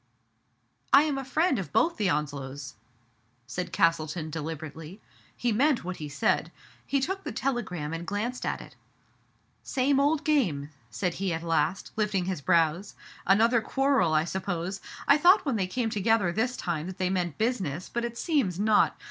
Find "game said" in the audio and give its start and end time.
10.23-11.13